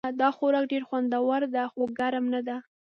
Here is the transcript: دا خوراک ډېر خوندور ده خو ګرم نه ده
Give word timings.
دا 0.21 0.29
خوراک 0.37 0.65
ډېر 0.71 0.83
خوندور 0.89 1.41
ده 1.55 1.63
خو 1.71 1.81
ګرم 1.99 2.25
نه 2.33 2.41
ده 2.47 2.57